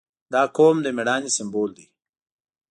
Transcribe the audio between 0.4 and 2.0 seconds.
قوم د مېړانې سمبول دی.